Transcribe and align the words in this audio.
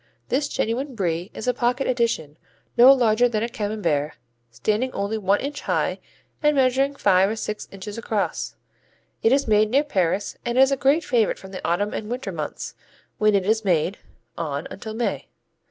This 0.29 0.47
genuine 0.47 0.95
Brie 0.95 1.29
is 1.35 1.47
a 1.47 1.53
pocket 1.53 1.85
edition, 1.85 2.39
no 2.75 2.91
larger 2.91 3.29
than 3.29 3.43
a 3.43 3.47
Camembert, 3.47 4.13
standing 4.49 4.91
only 4.93 5.15
one 5.15 5.39
inch 5.41 5.61
high 5.61 5.99
and 6.41 6.55
measuring 6.55 6.95
five 6.95 7.29
or 7.29 7.35
six 7.35 7.67
inches 7.71 7.99
across. 7.99 8.55
It 9.21 9.31
is 9.31 9.47
made 9.47 9.69
near 9.69 9.83
Paris 9.83 10.37
and 10.43 10.57
is 10.57 10.71
a 10.71 10.75
great 10.75 11.03
favorite 11.03 11.37
from 11.37 11.51
the 11.51 11.63
autumn 11.63 11.93
and 11.93 12.09
winter 12.09 12.31
months, 12.31 12.73
when 13.19 13.35
it 13.35 13.45
is 13.45 13.63
made, 13.63 13.99
on 14.39 14.67
until 14.71 14.95
May. 14.95 15.27